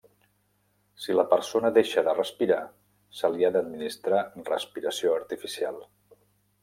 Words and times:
Si 1.01 1.15
la 1.17 1.25
persona 1.33 1.71
deixa 1.75 2.03
de 2.07 2.15
respirar, 2.19 2.59
se 3.19 3.31
li 3.35 3.45
ha 3.49 3.53
d'administrar 3.59 4.25
respiració 4.51 5.13
artificial. 5.21 5.79